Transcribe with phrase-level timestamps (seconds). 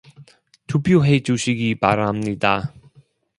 [0.65, 2.73] 투표해 주시기 바랍니다.